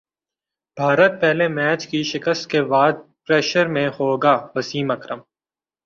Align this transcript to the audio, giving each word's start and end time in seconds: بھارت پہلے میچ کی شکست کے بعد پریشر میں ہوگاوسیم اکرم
بھارت 0.77 1.19
پہلے 1.21 1.47
میچ 1.47 1.87
کی 1.87 2.01
شکست 2.03 2.49
کے 2.49 2.61
بعد 2.63 2.93
پریشر 3.25 3.67
میں 3.67 3.87
ہوگاوسیم 3.89 4.91
اکرم 4.91 5.19